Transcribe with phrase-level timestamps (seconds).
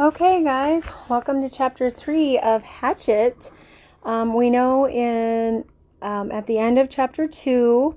[0.00, 3.52] Okay, guys, welcome to chapter three of Hatchet.
[4.02, 5.64] Um, we know in
[6.02, 7.96] um, at the end of chapter two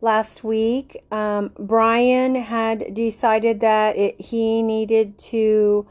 [0.00, 5.86] last week, um, Brian had decided that it, he needed to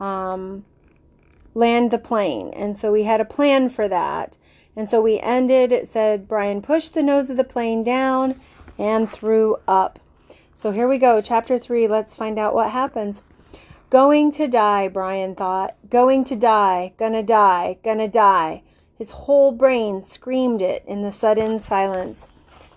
[0.00, 0.66] um,
[1.54, 4.36] land the plane, and so we had a plan for that.
[4.76, 5.72] And so we ended.
[5.72, 8.38] It said Brian pushed the nose of the plane down
[8.76, 9.98] and threw up.
[10.54, 11.88] So here we go, chapter three.
[11.88, 13.22] Let's find out what happens.
[13.90, 15.74] Going to die, Brian thought.
[15.90, 18.62] Going to die, gonna die, gonna die.
[18.96, 22.28] His whole brain screamed it in the sudden silence.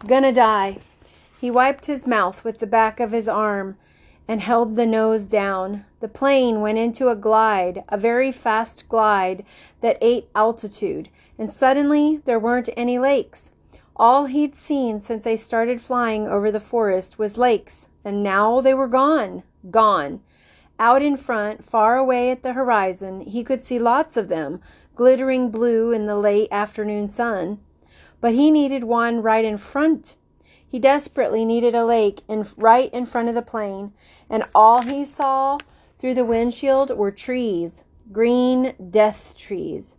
[0.07, 0.79] Gonna die.
[1.39, 3.77] He wiped his mouth with the back of his arm
[4.27, 5.85] and held the nose down.
[5.99, 9.45] The plane went into a glide, a very fast glide
[9.81, 13.51] that ate altitude, and suddenly there weren't any lakes.
[13.95, 18.73] All he'd seen since they started flying over the forest was lakes, and now they
[18.73, 19.43] were gone.
[19.69, 20.21] Gone.
[20.83, 24.59] Out in front, far away at the horizon, he could see lots of them,
[24.97, 27.59] glittering blue in the late afternoon sun.
[28.19, 30.17] But he needed one right in front.
[30.67, 33.93] He desperately needed a lake in, right in front of the plane,
[34.29, 35.57] and all he saw
[35.99, 39.95] through the windshield were trees, green death trees.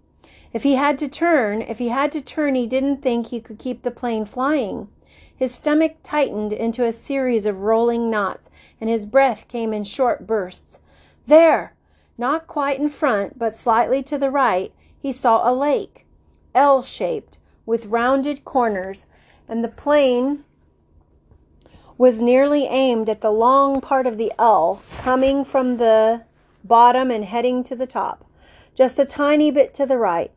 [0.52, 3.58] If he had to turn, if he had to turn, he didn't think he could
[3.58, 4.88] keep the plane flying.
[5.36, 10.26] His stomach tightened into a series of rolling knots, and his breath came in short
[10.26, 10.78] bursts.
[11.26, 11.74] There!
[12.18, 16.06] Not quite in front, but slightly to the right, he saw a lake,
[16.54, 19.06] L shaped, with rounded corners,
[19.48, 20.44] and the plane
[21.96, 26.22] was nearly aimed at the long part of the L, coming from the
[26.62, 28.24] bottom and heading to the top,
[28.74, 30.30] just a tiny bit to the right.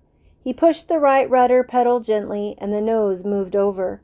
[0.43, 4.01] He pushed the right rudder pedal gently, and the nose moved over.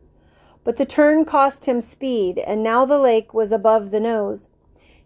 [0.63, 4.47] But the turn cost him speed, and now the lake was above the nose.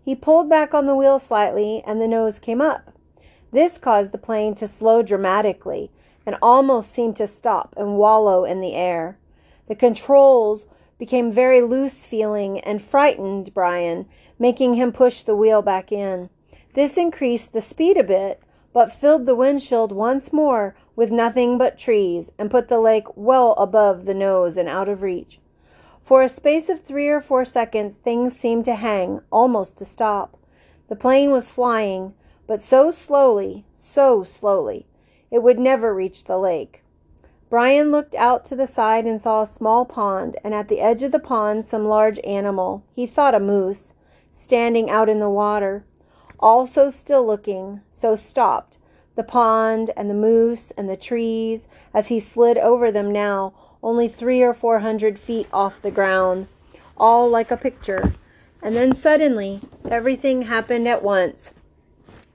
[0.07, 2.93] He pulled back on the wheel slightly, and the nose came up.
[3.51, 5.91] This caused the plane to slow dramatically
[6.25, 9.17] and almost seem to stop and wallow in the air.
[9.67, 10.65] The controls
[10.97, 14.05] became very loose feeling and frightened Brian,
[14.39, 16.29] making him push the wheel back in.
[16.73, 21.77] This increased the speed a bit, but filled the windshield once more with nothing but
[21.77, 25.41] trees and put the lake well above the nose and out of reach.
[26.07, 30.37] For a space of three or four seconds, things seemed to hang, almost to stop.
[30.87, 32.13] The plane was flying,
[32.47, 34.85] but so slowly, so slowly,
[35.29, 36.81] it would never reach the lake.
[37.49, 41.03] Brian looked out to the side and saw a small pond, and at the edge
[41.03, 43.91] of the pond some large animal, he thought a moose,
[44.31, 45.83] standing out in the water.
[46.39, 48.77] All so still looking, so stopped,
[49.15, 54.07] the pond and the moose and the trees, as he slid over them now, only
[54.07, 56.47] three or four hundred feet off the ground,
[56.97, 58.13] all like a picture.
[58.61, 61.51] And then suddenly, everything happened at once.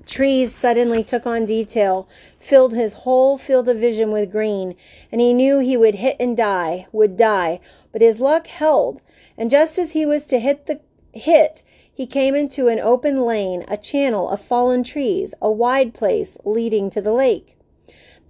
[0.06, 2.08] Trees suddenly took on detail,
[2.38, 4.74] filled his whole field of vision with green,
[5.10, 7.60] and he knew he would hit and die, would die.
[7.92, 9.00] But his luck held,
[9.38, 10.80] and just as he was to hit the
[11.12, 16.36] hit, he came into an open lane, a channel of fallen trees, a wide place
[16.44, 17.56] leading to the lake.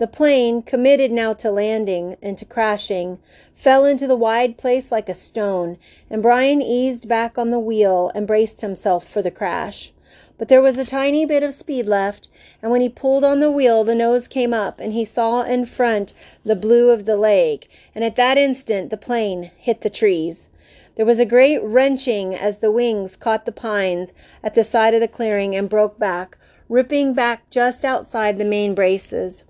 [0.03, 3.21] The plane, committed now to landing and to crashing,
[3.55, 5.79] fell into the wide place like a stone,
[6.11, 9.93] and Brian eased back on the wheel and braced himself for the crash.
[10.39, 12.27] But there was a tiny bit of speed left,
[12.61, 15.67] and when he pulled on the wheel, the nose came up, and he saw in
[15.67, 16.13] front
[16.45, 20.49] the blue of the lake, and at that instant the plane hit the trees.
[20.97, 24.11] There was a great wrenching as the wings caught the pines
[24.43, 26.37] at the side of the clearing and broke back,
[26.69, 29.45] ripping back just outside the main braces.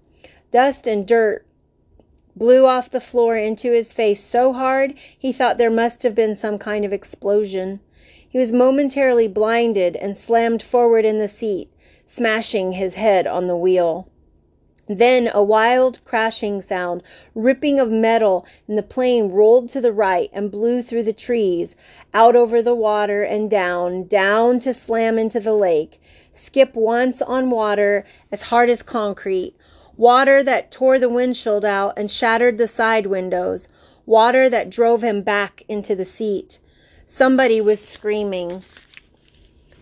[0.53, 1.47] Dust and dirt
[2.37, 6.37] blew off the floor into his face so hard he thought there must have been
[6.37, 7.81] some kind of explosion.
[8.29, 11.71] He was momentarily blinded and slammed forward in the seat,
[12.07, 14.09] smashing his head on the wheel.
[14.89, 17.03] Then a wild crashing sound,
[17.35, 21.75] ripping of metal, and the plane rolled to the right and blew through the trees,
[22.12, 25.99] out over the water and down, down to slam into the lake,
[26.35, 29.55] skip once on water as hard as concrete,
[29.97, 33.69] water that tore the windshield out and shattered the side windows,
[34.06, 36.59] water that drove him back into the seat.
[37.06, 38.65] Somebody was screaming,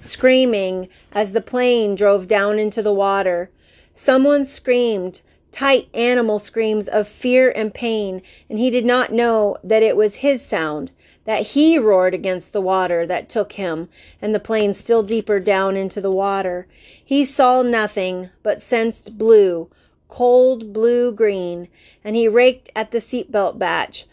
[0.00, 3.50] screaming as the plane drove down into the water.
[3.94, 5.22] Someone screamed,
[5.52, 10.16] tight animal screams of fear and pain, and he did not know that it was
[10.16, 10.90] his sound,
[11.24, 13.88] that he roared against the water that took him
[14.20, 16.66] and the plane still deeper down into the water.
[17.04, 19.68] He saw nothing, but sensed blue,
[20.10, 21.68] cold blue green,
[22.04, 24.06] and he raked at the seatbelt batch,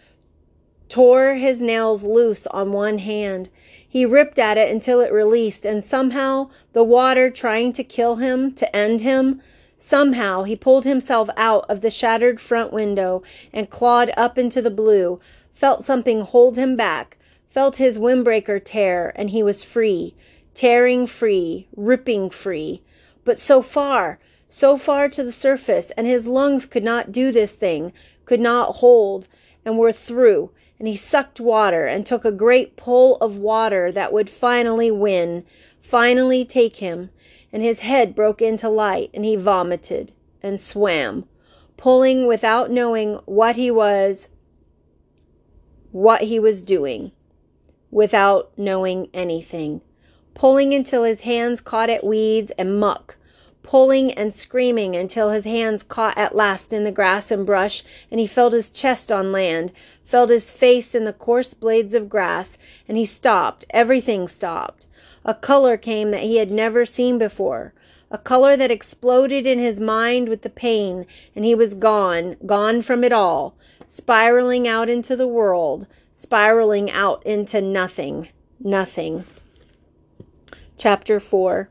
[0.88, 3.50] tore his nails loose on one hand.
[3.90, 8.54] He ripped at it until it released, and somehow the water trying to kill him,
[8.54, 9.42] to end him,
[9.78, 14.70] somehow he pulled himself out of the shattered front window and clawed up into the
[14.70, 15.20] blue,
[15.54, 17.18] felt something hold him back,
[17.50, 20.14] felt his windbreaker tear, and he was free,
[20.54, 22.82] tearing free, ripping free.
[23.26, 27.52] But so far, so far to the surface, and his lungs could not do this
[27.52, 27.92] thing,
[28.26, 29.28] could not hold,
[29.66, 30.52] and were through.
[30.80, 35.44] And he sucked water and took a great pull of water that would finally win,
[35.82, 37.10] finally take him.
[37.52, 41.26] And his head broke into light, and he vomited and swam,
[41.76, 44.28] pulling without knowing what he was,
[45.92, 47.12] what he was doing,
[47.90, 49.82] without knowing anything,
[50.36, 53.17] pulling until his hands caught at weeds and muck
[53.68, 58.18] pulling and screaming until his hands caught at last in the grass and brush, and
[58.18, 59.74] he felt his chest on land,
[60.06, 63.66] felt his face in the coarse blades of grass, and he stopped.
[63.72, 64.86] Everything stopped.
[65.26, 67.74] A color came that he had never seen before,
[68.10, 71.06] a color that exploded in his mind with the pain,
[71.36, 73.54] and he was gone, gone from it all,
[73.86, 78.30] spiraling out into the world, spiraling out into nothing,
[78.62, 79.26] nothing.
[80.78, 81.70] Chapter 4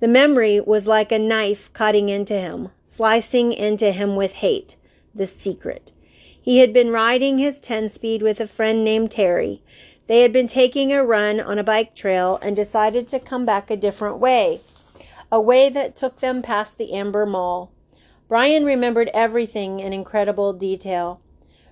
[0.00, 4.74] the memory was like a knife cutting into him, slicing into him with hate.
[5.14, 5.92] The secret.
[6.40, 9.62] He had been riding his 10 speed with a friend named Terry.
[10.06, 13.70] They had been taking a run on a bike trail and decided to come back
[13.70, 14.62] a different way,
[15.30, 17.70] a way that took them past the Amber Mall.
[18.26, 21.20] Brian remembered everything in incredible detail.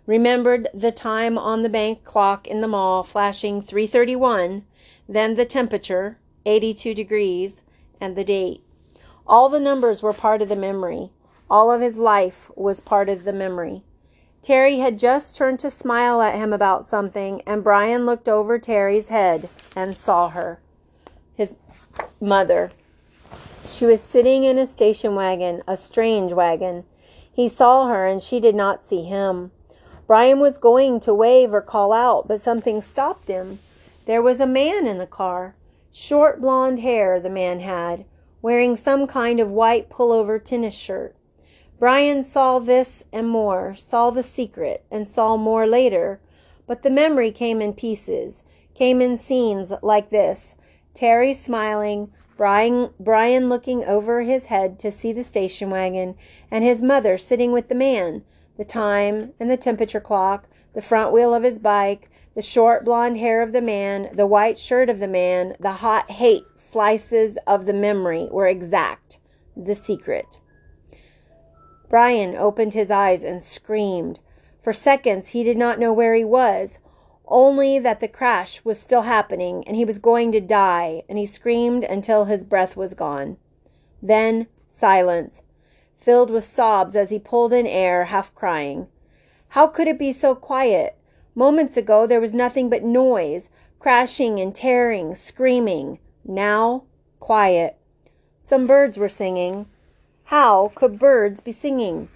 [0.05, 4.65] Remembered the time on the bank clock in the mall flashing 331,
[5.09, 7.63] then the temperature, 82 degrees,
[8.01, 8.63] and the date.
[9.27, 11.11] All the numbers were part of the memory.
[11.51, 13.83] All of his life was part of the memory.
[14.43, 19.09] Terry had just turned to smile at him about something, and Brian looked over Terry's
[19.09, 20.61] head and saw her.
[21.35, 21.55] His
[22.21, 22.71] mother.
[23.69, 26.85] She was sitting in a station wagon, a strange wagon.
[27.33, 29.51] He saw her, and she did not see him.
[30.07, 33.59] Brian was going to wave or call out, but something stopped him.
[34.07, 35.55] There was a man in the car.
[36.01, 38.05] Short blonde hair the man had,
[38.41, 41.17] wearing some kind of white pullover tennis shirt.
[41.81, 46.21] Brian saw this and more, saw the secret, and saw more later,
[46.69, 50.55] but the memory came in pieces, came in scenes like this.
[50.95, 56.15] Terry smiling, Brian, Brian looking over his head to see the station wagon,
[56.49, 58.23] and his mother sitting with the man,
[58.57, 63.19] the time and the temperature clock, the front wheel of his bike, the short blonde
[63.19, 67.67] hair of the man, the white shirt of the man, the hot hate slices of
[67.67, 69.19] the memory were exact.
[69.57, 70.39] The secret.
[71.89, 74.21] Brian opened his eyes and screamed.
[74.63, 76.79] For seconds he did not know where he was,
[77.27, 81.27] only that the crash was still happening and he was going to die, and he
[81.27, 83.37] screamed until his breath was gone.
[84.01, 85.43] Then silence,
[85.97, 88.87] filled with sobs as he pulled in air, half crying.
[89.49, 90.95] How could it be so quiet?
[91.39, 93.49] Moments ago there was nothing but noise,
[93.79, 96.01] crashing and tearing, screaming.
[96.25, 96.83] Now,
[97.21, 97.77] quiet.
[98.41, 99.67] Some birds were singing.
[100.25, 102.09] How could birds be singing?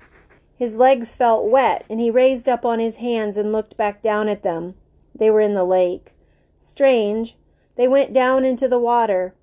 [0.57, 4.29] His legs felt wet, and he raised up on his hands and looked back down
[4.29, 4.75] at them.
[5.15, 6.15] They were in the lake.
[6.57, 7.37] Strange,
[7.77, 9.35] they went down into the water.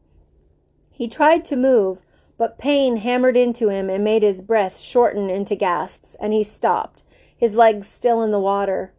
[0.91, 2.01] He tried to move,
[2.37, 7.01] but pain hammered into him and made his breath shorten into gasps, and he stopped,
[7.38, 8.91] his legs still in the water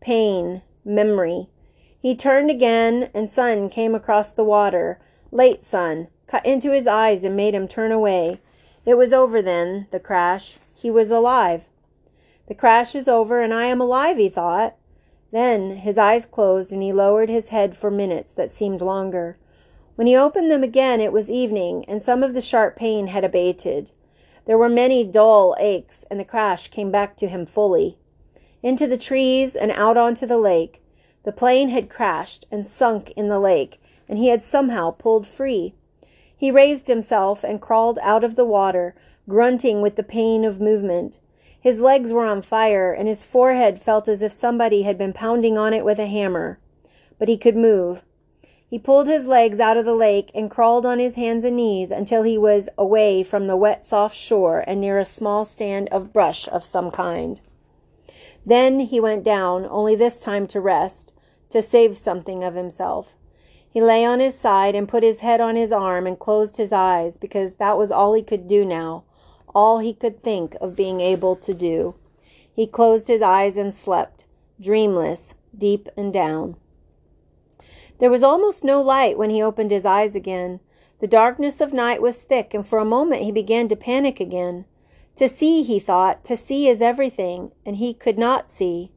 [0.00, 1.48] pain, memory.
[2.00, 5.00] He turned again, and sun came across the water.
[5.32, 8.40] Late sun, cut into his eyes and made him turn away.
[8.84, 10.58] It was over then, the crash.
[10.74, 11.64] He was alive.
[12.46, 14.76] The crash is over, and I am alive, he thought.
[15.32, 19.36] Then his eyes closed, and he lowered his head for minutes that seemed longer.
[19.96, 23.24] When he opened them again, it was evening, and some of the sharp pain had
[23.24, 23.90] abated.
[24.44, 27.98] There were many dull aches, and the crash came back to him fully
[28.62, 30.82] into the trees and out onto the lake.
[31.24, 35.74] The plane had crashed and sunk in the lake, and he had somehow pulled free.
[36.36, 38.94] He raised himself and crawled out of the water,
[39.28, 41.18] grunting with the pain of movement.
[41.58, 45.58] His legs were on fire, and his forehead felt as if somebody had been pounding
[45.58, 46.58] on it with a hammer.
[47.18, 48.02] But he could move.
[48.68, 51.90] He pulled his legs out of the lake and crawled on his hands and knees
[51.90, 56.12] until he was away from the wet, soft shore and near a small stand of
[56.12, 57.40] brush of some kind.
[58.46, 61.12] Then he went down, only this time to rest,
[61.50, 63.14] to save something of himself.
[63.68, 66.72] He lay on his side and put his head on his arm and closed his
[66.72, 69.02] eyes because that was all he could do now,
[69.54, 71.96] all he could think of being able to do.
[72.54, 74.24] He closed his eyes and slept,
[74.60, 76.56] dreamless, deep and down.
[77.98, 80.60] There was almost no light when he opened his eyes again.
[81.00, 84.66] The darkness of night was thick, and for a moment he began to panic again.
[85.16, 88.92] To see, he thought, to see is everything, and he could not see.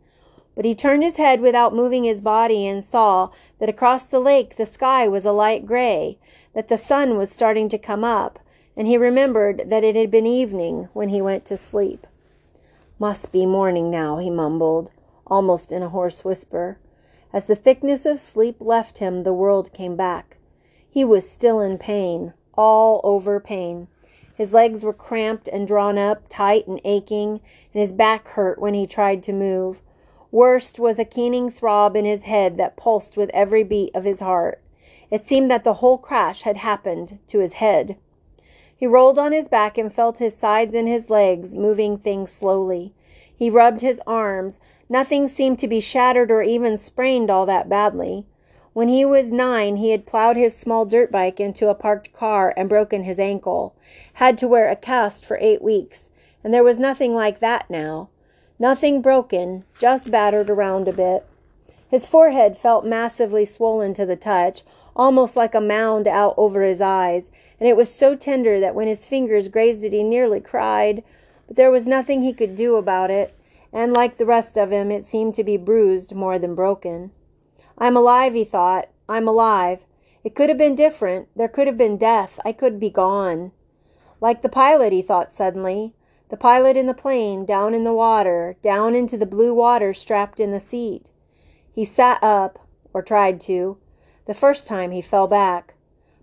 [0.56, 4.58] But he turned his head without moving his body and saw that across the lake
[4.58, 6.18] the sky was a light gray,
[6.54, 8.40] that the sun was starting to come up,
[8.76, 12.06] and he remembered that it had been evening when he went to sleep.
[13.00, 14.92] Must be morning now, he mumbled,
[15.26, 16.80] almost in a hoarse whisper.
[17.32, 20.36] As the thickness of sleep left him, the world came back.
[20.90, 23.88] He was still in pain, all over pain.
[24.40, 27.42] His legs were cramped and drawn up, tight and aching,
[27.74, 29.82] and his back hurt when he tried to move.
[30.32, 34.22] Worst was a keening throb in his head that pulsed with every beat of his
[34.22, 34.62] heart.
[35.12, 37.98] It seemed that the whole crash had happened to his head.
[38.74, 42.94] He rolled on his back and felt his sides and his legs moving things slowly.
[43.36, 44.62] He rubbed his arms.
[44.88, 48.26] Nothing seemed to be shattered or even sprained all that badly.
[48.74, 52.54] When he was nine, he had plowed his small dirt bike into a parked car
[52.56, 53.74] and broken his ankle.
[54.14, 56.04] Had to wear a cast for eight weeks.
[56.44, 58.10] And there was nothing like that now.
[58.60, 61.26] Nothing broken, just battered around a bit.
[61.90, 64.62] His forehead felt massively swollen to the touch,
[64.96, 68.88] almost like a mound out over his eyes, and it was so tender that when
[68.88, 71.04] his fingers grazed it he nearly cried.
[71.48, 73.34] But there was nothing he could do about it,
[73.74, 77.10] and like the rest of him, it seemed to be bruised more than broken.
[77.80, 78.90] I'm alive, he thought.
[79.08, 79.86] I'm alive.
[80.24, 81.30] It could have been different.
[81.36, 82.40] There could have been death.
[82.44, 83.52] I could be gone.
[84.20, 85.94] Like the pilot, he thought suddenly.
[86.30, 90.40] The pilot in the plane, down in the water, down into the blue water strapped
[90.40, 91.08] in the seat.
[91.74, 92.60] He sat up,
[92.94, 93.78] or tried to.
[94.26, 95.74] The first time he fell back.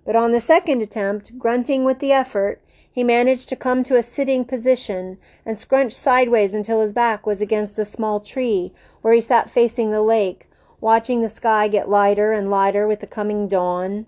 [0.05, 4.03] But on the second attempt, grunting with the effort, he managed to come to a
[4.03, 8.73] sitting position and scrunched sideways until his back was against a small tree
[9.03, 10.49] where he sat facing the lake,
[10.81, 14.07] watching the sky get lighter and lighter with the coming dawn.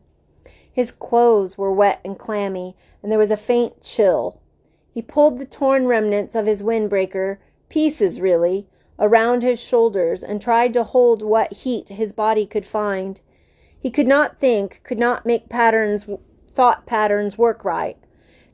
[0.71, 4.41] His clothes were wet and clammy, and there was a faint chill.
[4.93, 8.67] He pulled the torn remnants of his windbreaker, pieces really,
[8.99, 13.21] around his shoulders and tried to hold what heat his body could find.
[13.81, 16.07] He could not think, could not make patterns,
[16.53, 17.97] thought patterns work right.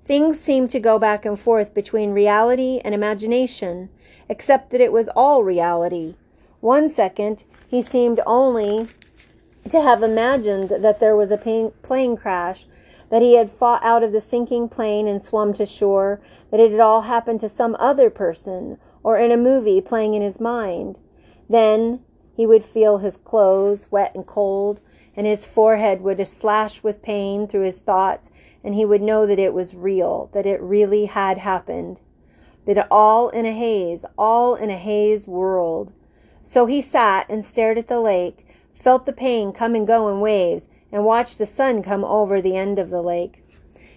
[0.04, 3.88] Things seemed to go back and forth between reality and imagination,
[4.28, 6.14] except that it was all reality.
[6.60, 8.88] One second, he seemed only
[9.70, 12.66] to have imagined that there was a plane crash
[13.10, 16.70] that he had fought out of the sinking plane and swum to shore, that it
[16.70, 20.98] had all happened to some other person, or in a movie playing in his mind.
[21.48, 22.00] Then
[22.34, 24.80] he would feel his clothes wet and cold,
[25.16, 28.30] and his forehead would slash with pain through his thoughts,
[28.64, 32.00] and he would know that it was real, that it really had happened.
[32.66, 35.92] But all in a haze, all in a haze world.
[36.46, 40.20] So he sat and stared at the lake, felt the pain come and go in
[40.20, 43.42] waves, and watched the sun come over the end of the lake.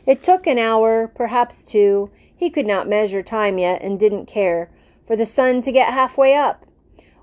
[0.05, 2.09] It took an hour, perhaps two.
[2.35, 4.71] He could not measure time yet and didn't care,
[5.05, 6.65] for the sun to get halfway up.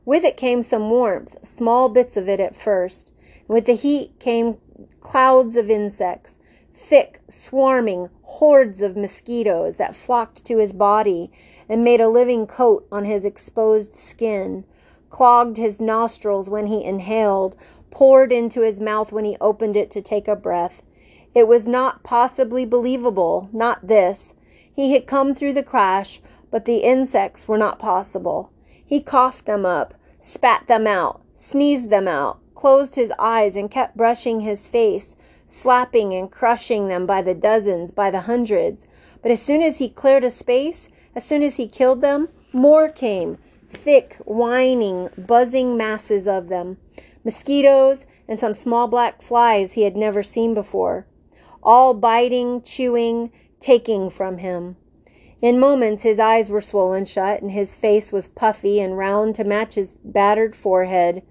[0.05, 3.11] With it came some warmth, small bits of it at first.
[3.49, 4.59] With the heat came
[5.01, 6.35] clouds of insects,
[6.75, 11.33] thick, swarming hordes of mosquitoes that flocked to his body
[11.69, 14.65] and made a living coat on his exposed skin,
[15.15, 17.55] clogged his nostrils when he inhaled,
[17.93, 20.83] poured into his mouth when he opened it to take a breath.
[21.37, 24.35] It was not possibly believable, not this.
[24.75, 28.51] He had come through the crash, but the insects were not possible.
[28.85, 33.97] He coughed them up, spat them out, sneezed them out, closed his eyes, and kept
[33.97, 35.15] brushing his face,
[35.47, 38.85] slapping and crushing them by the dozens, by the hundreds.
[39.23, 42.89] But as soon as he cleared a space, as soon as he killed them, more
[42.89, 43.39] came,
[43.77, 46.79] thick, whining, buzzing masses of them
[47.25, 51.07] mosquitoes, and some small black flies he had never seen before,
[51.63, 54.77] all biting, chewing, taking from him.
[55.41, 59.45] In moments his eyes were swollen shut and his face was puffy and round to
[59.45, 61.23] match his battered forehead.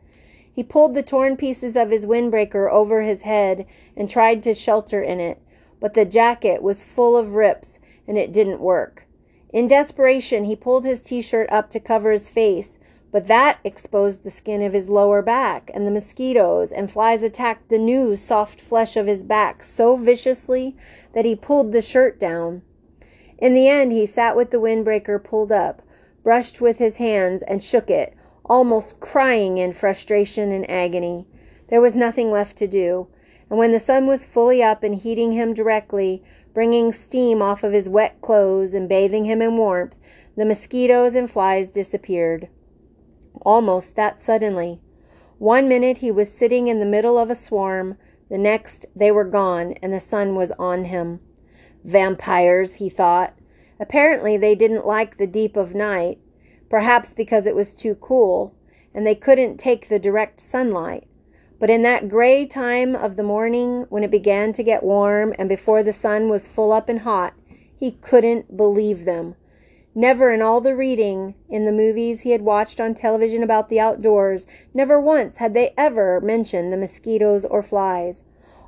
[0.52, 5.02] He pulled the torn pieces of his windbreaker over his head and tried to shelter
[5.02, 5.42] in it,
[5.80, 9.08] but the jacket was full of rips and it didn't work.
[9.54, 12.80] In desperation, he pulled his t shirt up to cover his face,
[13.12, 17.70] but that exposed the skin of his lower back, and the mosquitoes and flies attacked
[17.70, 20.76] the new soft flesh of his back so viciously
[21.14, 22.64] that he pulled the shirt down.
[23.38, 25.84] In the end, he sat with the windbreaker pulled up,
[26.24, 31.28] brushed with his hands, and shook it, almost crying in frustration and agony.
[31.70, 33.06] There was nothing left to do,
[33.52, 37.74] and when the sun was fully up and heating him directly, bringing steam off of
[37.74, 39.96] his wet clothes and bathing him in warmth,
[40.36, 42.48] the mosquitoes and flies disappeared
[43.42, 44.80] almost that suddenly.
[45.38, 47.98] One minute he was sitting in the middle of a swarm,
[48.30, 51.20] the next they were gone and the sun was on him.
[51.84, 53.34] Vampires, he thought.
[53.80, 56.20] Apparently they didn't like the deep of night,
[56.70, 58.56] perhaps because it was too cool,
[58.94, 61.08] and they couldn't take the direct sunlight.
[61.64, 65.48] But in that gray time of the morning, when it began to get warm and
[65.48, 67.36] before the sun was full up and hot,
[67.80, 69.36] he couldn't believe them.
[69.96, 73.80] Never in all the reading in the movies he had watched on television about the
[73.80, 78.24] outdoors, never once had they ever mentioned the mosquitoes or flies.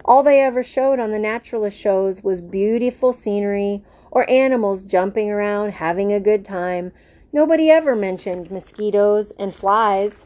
[0.05, 5.71] All they ever showed on the naturalist shows was beautiful scenery or animals jumping around
[5.73, 6.93] having a good time.
[7.33, 10.25] Nobody ever mentioned mosquitoes and flies.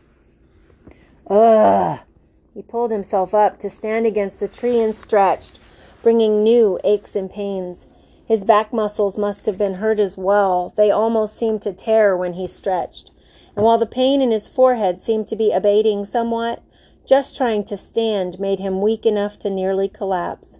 [1.25, 2.01] Ugh!
[2.59, 5.59] He pulled himself up to stand against the tree and stretched,
[6.03, 7.85] bringing new aches and pains.
[8.25, 10.73] His back muscles must have been hurt as well.
[10.75, 13.11] They almost seemed to tear when he stretched.
[13.55, 16.61] And while the pain in his forehead seemed to be abating somewhat,
[17.05, 20.57] just trying to stand made him weak enough to nearly collapse.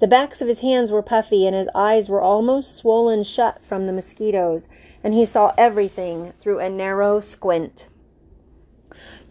[0.00, 3.86] The backs of his hands were puffy and his eyes were almost swollen shut from
[3.86, 4.68] the mosquitoes,
[5.02, 7.86] and he saw everything through a narrow squint.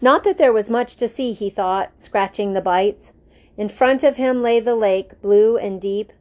[0.00, 3.12] Not that there was much to see, he thought, scratching the bites.
[3.56, 6.12] In front of him lay the lake, blue and deep,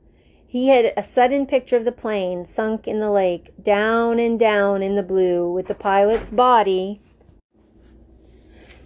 [0.46, 4.82] he had a sudden picture of the plane sunk in the lake, down and down
[4.82, 7.02] in the blue, with the pilot's body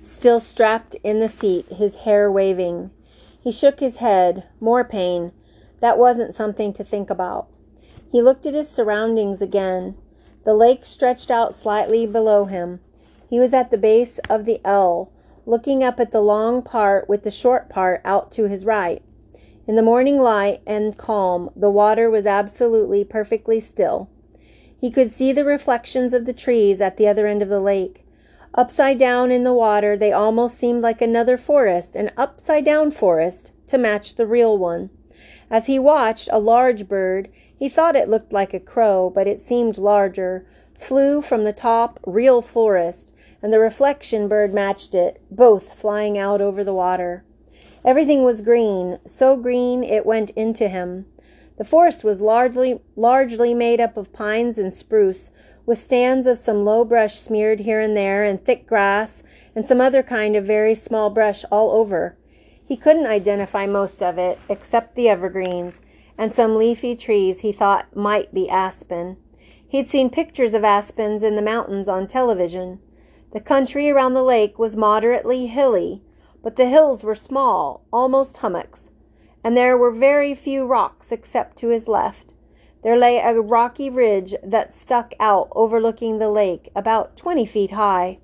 [0.06, 2.92] still strapped in the seat, his hair waving.
[3.42, 4.44] He shook his head.
[4.60, 5.32] More pain.
[5.82, 7.48] That wasn't something to think about.
[8.12, 9.96] He looked at his surroundings again.
[10.44, 12.80] The lake stretched out slightly below him.
[13.30, 15.12] He was at the base of the L,
[15.46, 19.02] looking up at the long part with the short part out to his right.
[19.68, 24.10] In the morning light and calm, the water was absolutely perfectly still.
[24.80, 28.06] He could see the reflections of the trees at the other end of the lake.
[28.54, 33.52] Upside down in the water, they almost seemed like another forest, an upside down forest,
[33.68, 34.92] to match the real one.
[35.50, 39.40] As he watched, a large bird, he thought it looked like a crow, but it
[39.40, 40.46] seemed larger,
[40.78, 43.14] flew from the top real forest,
[43.46, 47.24] and the reflection bird matched it, both flying out over the water.
[47.86, 51.06] Everything was green, so green it went into him.
[51.60, 55.30] The forest was largely largely made up of pines and spruce,
[55.64, 59.22] with stands of some low brush smeared here and there, and thick grass,
[59.56, 62.18] and some other kind of very small brush all over.
[62.66, 65.76] He couldn't identify most of it, except the evergreens,
[66.18, 69.18] and some leafy trees he thought might be aspen.
[69.68, 72.80] He'd seen pictures of aspens in the mountains on television.
[73.34, 76.02] The country around the lake was moderately hilly,
[76.42, 78.84] but the hills were small, almost hummocks,
[79.44, 82.34] and there were very few rocks except to his left.
[82.84, 88.20] There lay a rocky ridge that stuck out overlooking the lake, about twenty feet high.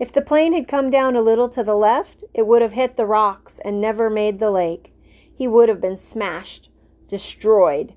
[0.00, 2.96] If the plane had come down a little to the left, it would have hit
[2.96, 4.92] the rocks and never made the lake.
[5.32, 6.70] He would have been smashed,
[7.08, 7.94] destroyed.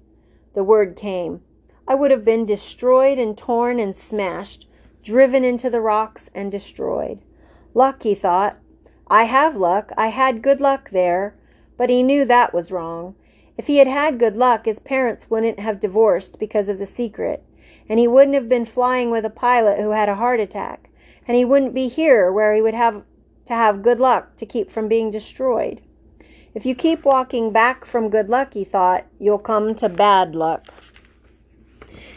[0.54, 1.42] The word came.
[1.88, 4.68] I would have been destroyed and torn and smashed,
[5.06, 7.20] driven into the rocks and destroyed.
[7.74, 8.58] Luck, he thought.
[9.08, 9.92] I have luck.
[9.96, 11.36] I had good luck there.
[11.78, 13.16] But he knew that was wrong.
[13.58, 17.44] If he had had good luck, his parents wouldn't have divorced because of the secret,
[17.88, 20.90] and he wouldn't have been flying with a pilot who had a heart attack,
[21.28, 23.04] and he wouldn't be here where he would have
[23.46, 25.82] to have good luck to keep from being destroyed.
[26.54, 30.66] If you keep walking back from good luck, he thought, you'll come to bad luck.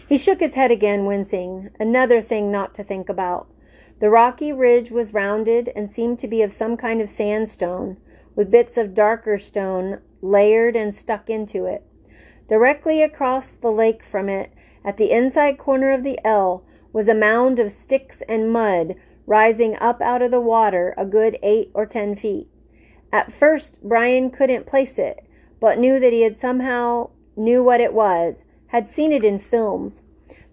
[0.08, 1.68] He shook his head again, wincing.
[1.78, 3.46] Another thing not to think about.
[4.00, 7.98] The rocky ridge was rounded and seemed to be of some kind of sandstone,
[8.34, 11.84] with bits of darker stone layered and stuck into it.
[12.48, 14.50] Directly across the lake from it,
[14.82, 18.94] at the inside corner of the L, was a mound of sticks and mud
[19.26, 22.48] rising up out of the water a good eight or ten feet.
[23.12, 25.26] At first, Brian couldn't place it,
[25.60, 30.00] but knew that he had somehow knew what it was, had seen it in films.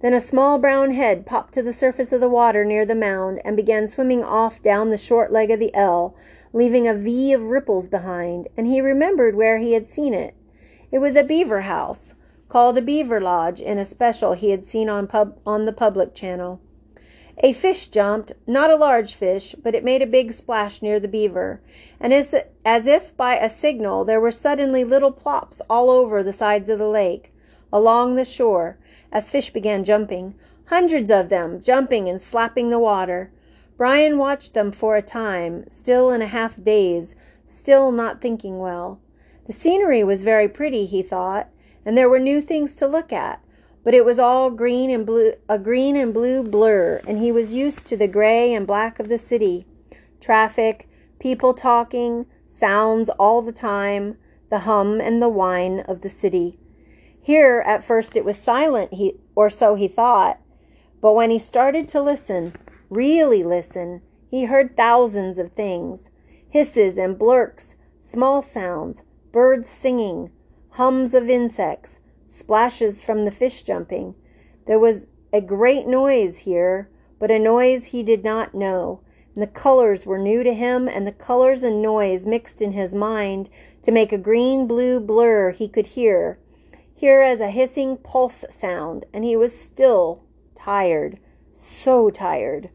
[0.01, 3.39] Then a small brown head popped to the surface of the water near the mound
[3.45, 6.15] and began swimming off down the short leg of the L,
[6.53, 10.35] leaving a V of ripples behind, and he remembered where he had seen it.
[10.91, 12.15] It was a beaver house,
[12.49, 16.13] called a beaver lodge in a special he had seen on, pub- on the public
[16.13, 16.61] channel.
[17.39, 21.07] A fish jumped, not a large fish, but it made a big splash near the
[21.09, 21.61] beaver,
[21.99, 26.31] and as, as if by a signal, there were suddenly little plops all over the
[26.31, 27.33] sides of the lake,
[27.75, 28.77] along the shore,
[29.11, 30.33] as fish began jumping,
[30.67, 33.29] hundreds of them jumping and slapping the water.
[33.75, 39.01] Brian watched them for a time, still in a half daze, still not thinking well.
[39.45, 41.49] The scenery was very pretty, he thought,
[41.85, 43.41] and there were new things to look at,
[43.83, 47.51] but it was all green and blue, a green and blue blur, and he was
[47.51, 49.65] used to the gray and black of the city.
[50.21, 50.87] Traffic,
[51.19, 54.15] people talking, sounds all the time,
[54.49, 56.57] the hum and the whine of the city.
[57.25, 60.39] Here, at first, it was silent, he, or so he thought.
[61.01, 62.53] But when he started to listen,
[62.87, 66.09] really listen, he heard thousands of things
[66.47, 70.29] hisses and blurks, small sounds, birds singing,
[70.73, 74.13] hums of insects, splashes from the fish jumping.
[74.67, 79.01] There was a great noise here, but a noise he did not know.
[79.33, 82.93] And the colors were new to him, and the colors and noise mixed in his
[82.93, 83.49] mind
[83.81, 86.37] to make a green blue blur he could hear,
[86.95, 90.23] hear as a hissing pulse sound, and he was still
[90.55, 91.19] tired,
[91.53, 92.69] so tired,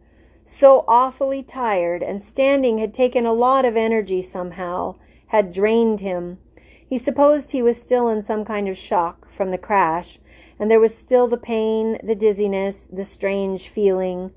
[0.45, 4.95] so awfully tired, and standing had taken a lot of energy somehow,
[5.29, 6.39] had drained him.
[6.87, 10.19] He supposed he was still in some kind of shock from the crash,
[10.59, 14.33] and there was still the pain, the dizziness, the strange feeling.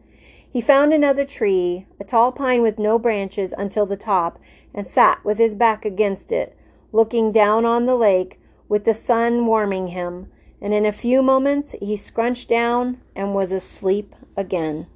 [0.50, 4.39] He found another tree, a tall pine with no branches until the top,
[4.74, 6.56] and sat with his back against it,
[6.93, 8.39] looking down on the lake,
[8.74, 10.26] with the sun warming him,
[10.60, 14.88] and in a few moments he scrunched down and was asleep again.